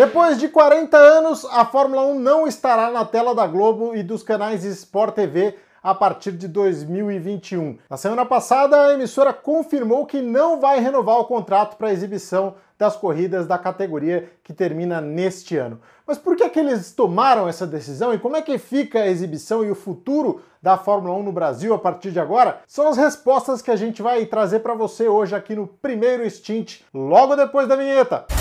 [0.00, 4.22] Depois de 40 anos, a Fórmula 1 não estará na tela da Globo e dos
[4.22, 7.76] canais Sport TV a partir de 2021.
[7.88, 12.96] Na semana passada, a emissora confirmou que não vai renovar o contrato para exibição das
[12.96, 15.78] corridas da categoria que termina neste ano.
[16.06, 19.06] Mas por que, é que eles tomaram essa decisão e como é que fica a
[19.06, 22.62] exibição e o futuro da Fórmula 1 no Brasil a partir de agora?
[22.66, 26.80] São as respostas que a gente vai trazer para você hoje aqui no primeiro Stint,
[26.94, 28.39] logo depois da vinheta.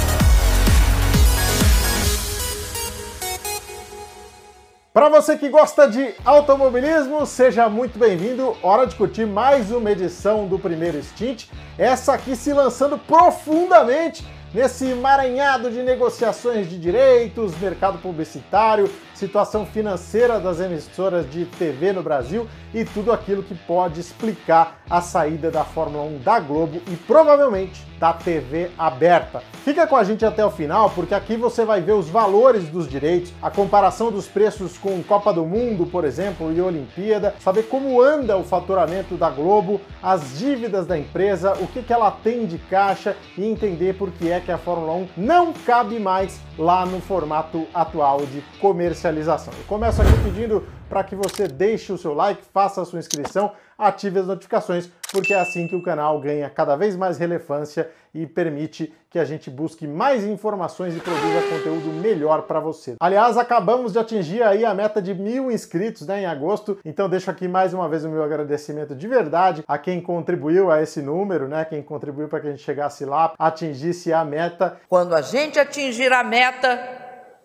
[4.99, 8.57] Para você que gosta de automobilismo, seja muito bem-vindo.
[8.61, 11.45] Hora de curtir mais uma edição do primeiro Stint.
[11.77, 20.39] Essa aqui se lançando profundamente nesse emaranhado de negociações de direitos, mercado publicitário, situação financeira
[20.39, 25.65] das emissoras de TV no Brasil e tudo aquilo que pode explicar a saída da
[25.65, 29.43] Fórmula 1 da Globo e provavelmente da TV aberta.
[29.65, 32.87] Fica com a gente até o final, porque aqui você vai ver os valores dos
[32.87, 38.01] direitos, a comparação dos preços com Copa do Mundo, por exemplo, e Olimpíada, saber como
[38.01, 42.57] anda o faturamento da Globo, as dívidas da empresa, o que, que ela tem de
[42.57, 47.01] caixa e entender por que é que a Fórmula 1 não cabe mais lá no
[47.01, 49.08] formato atual de comercialização.
[49.09, 53.51] Eu começo aqui pedindo para que você deixe o seu like, faça a sua inscrição,
[53.75, 58.27] ative as notificações, porque é assim que o canal ganha cada vez mais relevância e
[58.27, 62.97] permite que a gente busque mais informações e produza conteúdo melhor para você.
[62.99, 67.31] Aliás, acabamos de atingir aí a meta de mil inscritos né, em agosto, então deixo
[67.31, 71.47] aqui mais uma vez o meu agradecimento de verdade a quem contribuiu a esse número,
[71.47, 71.65] né?
[71.65, 74.77] Quem contribuiu para que a gente chegasse lá, atingisse a meta.
[74.87, 76.79] Quando a gente atingir a meta,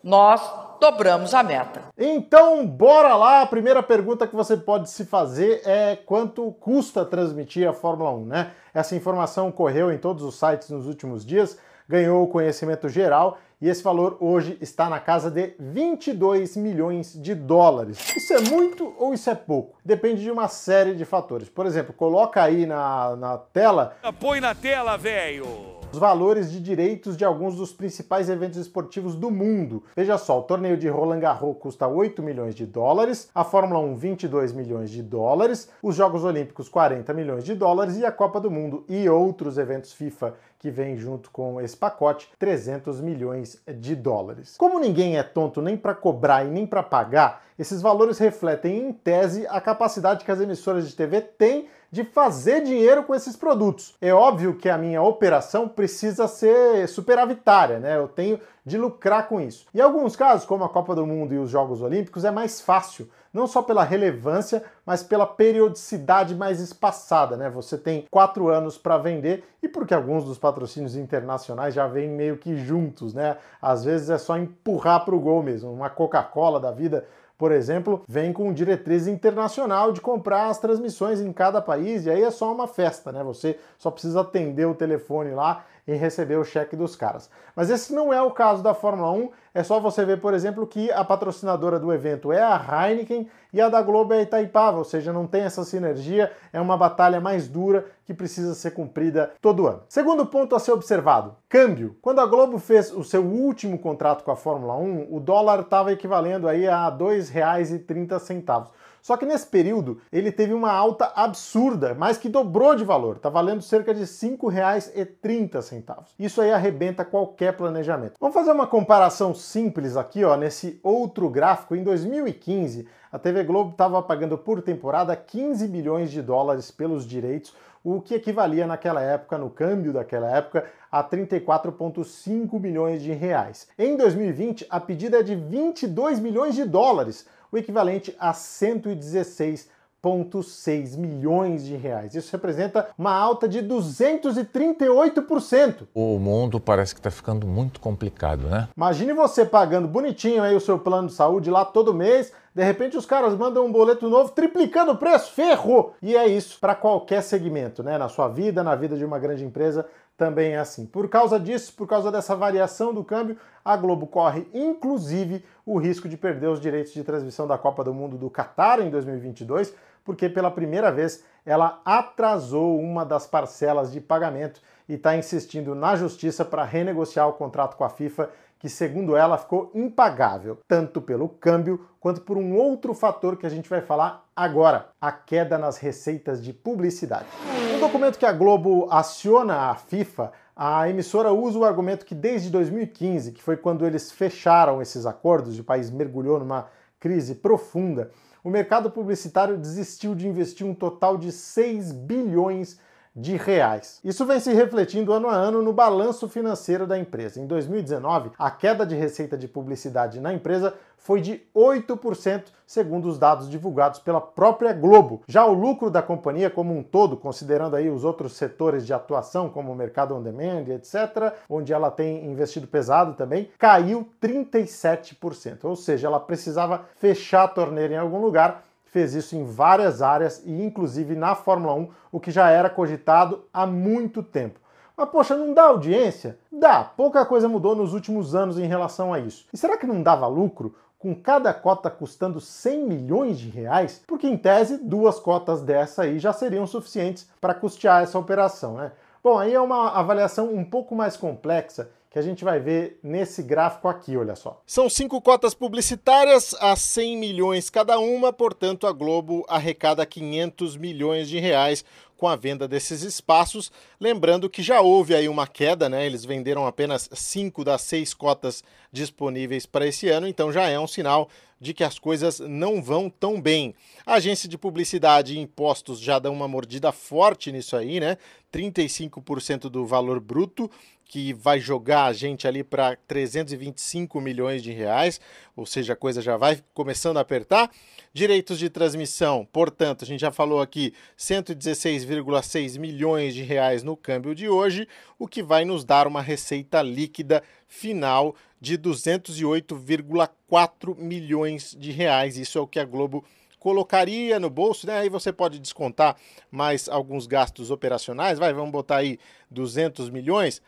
[0.02, 1.84] nós dobramos a meta.
[1.96, 3.40] Então, bora lá.
[3.40, 8.26] A primeira pergunta que você pode se fazer é quanto custa transmitir a Fórmula 1,
[8.26, 8.50] né?
[8.74, 13.82] Essa informação correu em todos os sites nos últimos dias, ganhou conhecimento geral e esse
[13.82, 17.98] valor hoje está na casa de 22 milhões de dólares.
[18.14, 19.78] Isso é muito ou isso é pouco?
[19.82, 21.48] Depende de uma série de fatores.
[21.48, 23.96] Por exemplo, coloca aí na, na tela.
[24.20, 25.83] Põe na tela, velho!
[25.94, 29.84] Os valores de direitos de alguns dos principais eventos esportivos do mundo.
[29.94, 33.94] Veja só, o torneio de Roland Garros custa 8 milhões de dólares, a Fórmula 1
[33.94, 38.50] 22 milhões de dólares, os Jogos Olímpicos 40 milhões de dólares e a Copa do
[38.50, 44.56] Mundo e outros eventos FIFA que vem junto com esse pacote, 300 milhões de dólares.
[44.56, 48.90] Como ninguém é tonto nem para cobrar e nem para pagar, esses valores refletem em
[48.90, 53.94] tese a capacidade que as emissoras de TV têm de fazer dinheiro com esses produtos.
[54.00, 57.98] É óbvio que a minha operação precisa ser superavitária, né?
[57.98, 59.66] Eu tenho de lucrar com isso.
[59.74, 63.08] Em alguns casos, como a Copa do Mundo e os Jogos Olímpicos, é mais fácil,
[63.32, 67.50] não só pela relevância, mas pela periodicidade mais espaçada, né?
[67.50, 72.38] Você tem quatro anos para vender e porque alguns dos patrocínios internacionais já vêm meio
[72.38, 73.36] que juntos, né?
[73.60, 75.70] Às vezes é só empurrar para o gol mesmo.
[75.70, 77.04] Uma Coca-Cola da vida
[77.36, 82.22] por exemplo, vem com diretriz internacional de comprar as transmissões em cada país e aí
[82.22, 83.24] é só uma festa, né?
[83.24, 87.28] Você só precisa atender o telefone lá e receber o cheque dos caras.
[87.54, 90.66] Mas esse não é o caso da Fórmula 1, é só você ver, por exemplo,
[90.66, 92.56] que a patrocinadora do evento é a
[92.88, 96.60] Heineken e a da Globo é a Itaipava, ou seja, não tem essa sinergia, é
[96.60, 99.82] uma batalha mais dura que precisa ser cumprida todo ano.
[99.88, 101.96] Segundo ponto a ser observado: câmbio.
[102.02, 105.92] Quando a Globo fez o seu último contrato com a Fórmula 1, o dólar estava
[105.92, 108.66] equivalendo aí a R$ 2,30.
[109.04, 113.28] Só que nesse período ele teve uma alta absurda, mais que dobrou de valor, está
[113.28, 115.98] valendo cerca de R$ 5,30.
[116.18, 118.14] Isso aí arrebenta qualquer planejamento.
[118.18, 121.76] Vamos fazer uma comparação simples aqui, ó, nesse outro gráfico.
[121.76, 127.54] Em 2015, a TV Globo estava pagando por temporada 15 bilhões de dólares pelos direitos,
[127.84, 133.68] o que equivalia naquela época, no câmbio daquela época, a 34,5 milhões de reais.
[133.78, 141.64] Em 2020, a pedida é de 22 milhões de dólares, o equivalente a 116,6 milhões
[141.64, 142.12] de reais.
[142.14, 145.86] Isso representa uma alta de 238%.
[145.94, 148.68] O mundo parece que está ficando muito complicado, né?
[148.76, 152.96] Imagine você pagando bonitinho aí o seu plano de saúde lá todo mês, de repente
[152.96, 155.94] os caras mandam um boleto novo triplicando o preço, ferrou!
[156.02, 157.98] E é isso para qualquer segmento, né?
[157.98, 159.84] Na sua vida, na vida de uma grande empresa,
[160.16, 160.86] também é assim.
[160.86, 166.08] Por causa disso, por causa dessa variação do câmbio, a Globo corre inclusive o risco
[166.08, 169.74] de perder os direitos de transmissão da Copa do Mundo do Catar em 2022,
[170.04, 175.96] porque pela primeira vez ela atrasou uma das parcelas de pagamento e está insistindo na
[175.96, 178.30] justiça para renegociar o contrato com a FIFA
[178.64, 183.50] que, segundo ela, ficou impagável, tanto pelo câmbio quanto por um outro fator que a
[183.50, 187.26] gente vai falar agora: a queda nas receitas de publicidade.
[187.74, 192.48] No documento que a Globo aciona a FIFA, A emissora usa o argumento que desde
[192.48, 196.68] 2015, que foi quando eles fecharam esses acordos o país mergulhou numa
[196.98, 198.12] crise profunda,
[198.42, 202.78] o mercado publicitário desistiu de investir um total de 6 bilhões
[203.16, 204.00] reais.
[204.02, 207.40] Isso vem se refletindo ano a ano no balanço financeiro da empresa.
[207.40, 213.18] Em 2019, a queda de receita de publicidade na empresa foi de 8%, segundo os
[213.18, 215.22] dados divulgados pela própria Globo.
[215.28, 219.50] Já o lucro da companhia como um todo, considerando aí os outros setores de atuação,
[219.50, 225.64] como o mercado on demand, etc., onde ela tem investido pesado também, caiu 37%.
[225.64, 228.64] Ou seja, ela precisava fechar a torneira em algum lugar
[228.94, 233.42] fez isso em várias áreas e inclusive na Fórmula 1, o que já era cogitado
[233.52, 234.60] há muito tempo.
[234.96, 236.38] Mas poxa, não dá audiência?
[236.50, 239.46] Dá, pouca coisa mudou nos últimos anos em relação a isso.
[239.52, 240.76] E será que não dava lucro?
[240.96, 246.20] Com cada cota custando 100 milhões de reais, porque em tese duas cotas dessa aí
[246.20, 248.92] já seriam suficientes para custear essa operação, né?
[249.24, 253.42] Bom, aí é uma avaliação um pouco mais complexa que a gente vai ver nesse
[253.42, 254.62] gráfico aqui, olha só.
[254.64, 261.28] São cinco cotas publicitárias a 100 milhões cada uma, portanto a Globo arrecada 500 milhões
[261.28, 261.84] de reais
[262.16, 263.72] com a venda desses espaços.
[263.98, 266.06] Lembrando que já houve aí uma queda, né?
[266.06, 268.62] Eles venderam apenas cinco das seis cotas
[268.92, 271.28] disponíveis para esse ano, então já é um sinal
[271.60, 273.74] de que as coisas não vão tão bem.
[274.06, 278.18] A agência de publicidade e impostos já dão uma mordida forte nisso aí, né?
[278.52, 280.70] 35% do valor bruto
[281.04, 285.20] que vai jogar a gente ali para 325 milhões de reais,
[285.54, 287.70] ou seja, a coisa já vai começando a apertar.
[288.12, 294.34] Direitos de transmissão, portanto, a gente já falou aqui, 116,6 milhões de reais no câmbio
[294.34, 301.90] de hoje, o que vai nos dar uma receita líquida final de 208,4 milhões de
[301.90, 302.38] reais.
[302.38, 303.24] Isso é o que a Globo
[303.58, 304.98] colocaria no bolso, né?
[304.98, 306.16] Aí você pode descontar
[306.50, 309.18] mais alguns gastos operacionais, vai, vamos botar aí
[309.50, 310.60] 200 milhões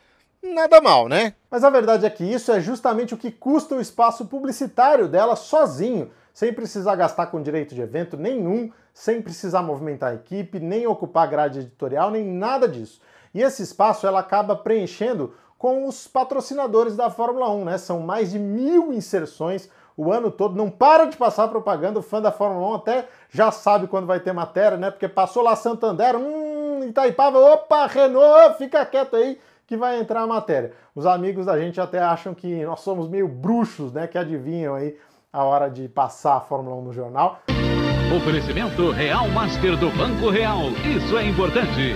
[0.43, 1.33] nada mal, né?
[1.49, 5.35] Mas a verdade é que isso é justamente o que custa o espaço publicitário dela
[5.35, 10.85] sozinho, sem precisar gastar com direito de evento nenhum, sem precisar movimentar a equipe, nem
[10.85, 13.01] ocupar grade editorial, nem nada disso.
[13.33, 17.77] E esse espaço ela acaba preenchendo com os patrocinadores da Fórmula 1, né?
[17.77, 22.21] São mais de mil inserções o ano todo, não para de passar propaganda, o fã
[22.21, 24.91] da Fórmula 1 até já sabe quando vai ter matéria, né?
[24.91, 30.27] Porque passou lá Santander, hum, Itaipava, opa, Renault, fica quieto aí, que vai entrar a
[30.27, 30.71] matéria.
[30.95, 34.07] Os amigos da gente até acham que nós somos meio bruxos, né?
[34.07, 34.97] Que adivinham aí
[35.31, 37.39] a hora de passar a Fórmula 1 no jornal.
[38.15, 40.61] Oferecimento Real Master do Banco Real.
[40.95, 41.95] Isso é importante.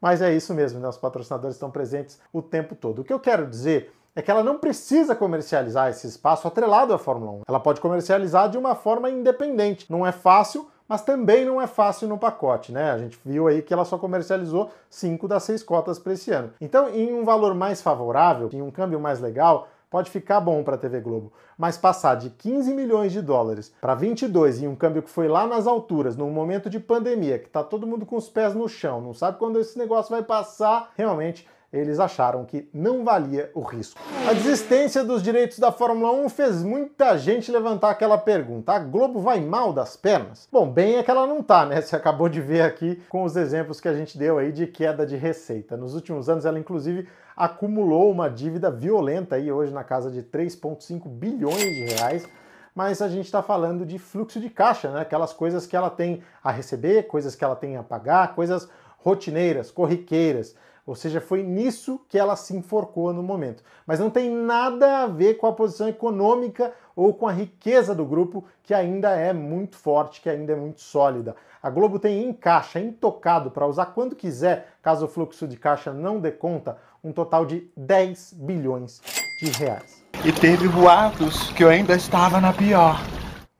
[0.00, 0.88] Mas é isso mesmo, né?
[0.88, 3.02] Os patrocinadores estão presentes o tempo todo.
[3.02, 6.98] O que eu quero dizer é que ela não precisa comercializar esse espaço atrelado à
[6.98, 7.40] Fórmula 1.
[7.48, 9.86] Ela pode comercializar de uma forma independente.
[9.88, 12.90] Não é fácil, mas também não é fácil no pacote, né?
[12.90, 16.52] A gente viu aí que ela só comercializou 5 das 6 cotas para esse ano.
[16.60, 20.74] Então, em um valor mais favorável, em um câmbio mais legal, pode ficar bom para
[20.74, 21.32] a TV Globo.
[21.56, 25.46] Mas passar de 15 milhões de dólares para 22 em um câmbio que foi lá
[25.46, 29.00] nas alturas, num momento de pandemia, que tá todo mundo com os pés no chão,
[29.00, 31.46] não sabe quando esse negócio vai passar, realmente
[31.78, 34.00] eles acharam que não valia o risco.
[34.28, 39.20] A desistência dos direitos da Fórmula 1 fez muita gente levantar aquela pergunta: a Globo
[39.20, 40.48] vai mal das pernas?
[40.50, 41.80] Bom, bem é que ela não tá, né?
[41.82, 45.04] Você acabou de ver aqui com os exemplos que a gente deu aí de queda
[45.04, 45.76] de receita.
[45.76, 51.08] Nos últimos anos, ela inclusive acumulou uma dívida violenta aí hoje na casa de 3,5
[51.08, 52.28] bilhões de reais
[52.74, 55.00] mas a gente está falando de fluxo de caixa, né?
[55.02, 59.70] Aquelas coisas que ela tem a receber, coisas que ela tem a pagar, coisas rotineiras,
[59.70, 60.56] corriqueiras.
[60.86, 63.62] Ou seja, foi nisso que ela se enforcou no momento.
[63.86, 68.04] Mas não tem nada a ver com a posição econômica ou com a riqueza do
[68.04, 71.34] grupo, que ainda é muito forte, que ainda é muito sólida.
[71.62, 75.92] A Globo tem em caixa, intocado, para usar quando quiser, caso o fluxo de caixa
[75.92, 79.00] não dê conta, um total de 10 bilhões
[79.40, 80.04] de reais.
[80.24, 82.98] E teve boatos que eu ainda estava na pior.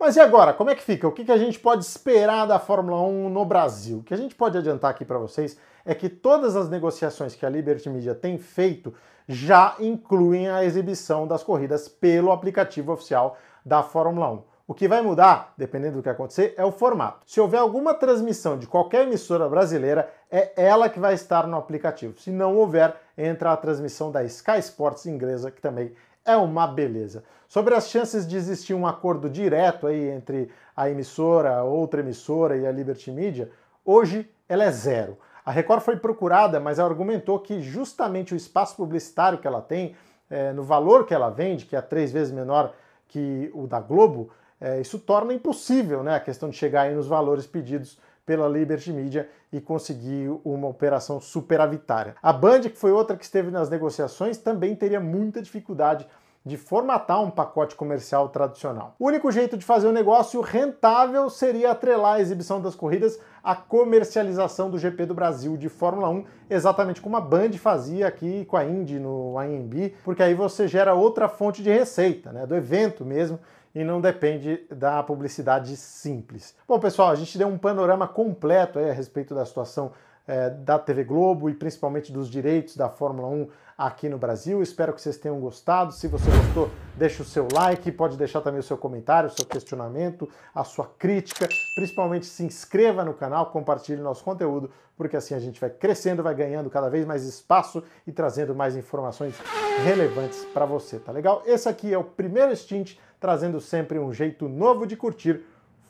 [0.04, 1.08] Mas e agora, como é que fica?
[1.08, 4.00] O que a gente pode esperar da Fórmula 1 no Brasil?
[4.00, 7.46] O que a gente pode adiantar aqui para vocês é que todas as negociações que
[7.46, 8.92] a Liberty Media tem feito
[9.26, 14.42] já incluem a exibição das corridas pelo aplicativo oficial da Fórmula 1.
[14.66, 17.20] O que vai mudar, dependendo do que acontecer, é o formato.
[17.24, 22.20] Se houver alguma transmissão de qualquer emissora brasileira, é ela que vai estar no aplicativo.
[22.20, 27.22] Se não houver, entra a transmissão da Sky Sports inglesa, que também é uma beleza.
[27.48, 32.66] Sobre as chances de existir um acordo direto aí entre a emissora, outra emissora e
[32.66, 33.50] a Liberty Media,
[33.84, 35.18] hoje ela é zero.
[35.44, 39.94] A Record foi procurada, mas argumentou que justamente o espaço publicitário que ela tem,
[40.30, 42.72] é, no valor que ela vende, que é três vezes menor
[43.08, 47.06] que o da Globo, é, isso torna impossível né, a questão de chegar aí nos
[47.06, 52.16] valores pedidos pela Liberty Media e conseguir uma operação superavitária.
[52.22, 56.06] A Band, que foi outra que esteve nas negociações, também teria muita dificuldade
[56.44, 58.94] de formatar um pacote comercial tradicional.
[58.98, 63.56] O único jeito de fazer um negócio rentável seria atrelar a exibição das corridas à
[63.56, 68.58] comercialização do GP do Brasil de Fórmula 1, exatamente como a Band fazia aqui com
[68.58, 73.06] a Indy no AMB, porque aí você gera outra fonte de receita, né, do evento
[73.06, 73.38] mesmo,
[73.74, 76.54] e não depende da publicidade simples.
[76.66, 79.92] Bom, pessoal, a gente deu um panorama completo a respeito da situação
[80.26, 84.62] é, da TV Globo e principalmente dos direitos da Fórmula 1 aqui no Brasil.
[84.62, 85.92] Espero que vocês tenham gostado.
[85.92, 89.44] Se você gostou, deixe o seu like, pode deixar também o seu comentário, o seu
[89.44, 91.48] questionamento, a sua crítica.
[91.74, 96.34] Principalmente se inscreva no canal, compartilhe nosso conteúdo, porque assim a gente vai crescendo, vai
[96.34, 99.34] ganhando cada vez mais espaço e trazendo mais informações
[99.82, 101.42] relevantes para você, tá legal?
[101.44, 105.40] Esse aqui é o primeiro stint, trazendo sempre um jeito novo de curtir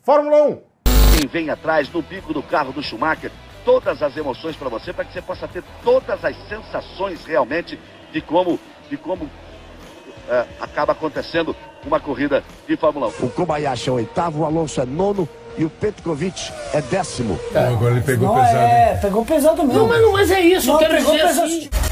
[0.03, 0.61] Fórmula 1.
[1.17, 3.29] Quem vem atrás do bico do carro do Schumacher
[3.65, 7.77] todas as emoções para você, para que você possa ter todas as sensações realmente
[8.13, 8.57] de como,
[8.89, 9.29] de como
[10.29, 11.53] é, acaba acontecendo
[11.85, 13.25] uma corrida de Fórmula 1.
[13.25, 15.27] O Kobayashi é oitavo, o Alonso é nono
[15.57, 17.37] e o Petkovic é décimo.
[17.53, 18.57] É, agora ele pegou não, pesado.
[18.57, 19.79] É, pegou pesado mesmo.
[19.81, 21.47] Não, mas, mas é isso, não, eu quero pegou dizer pesado.
[21.47, 21.84] assim.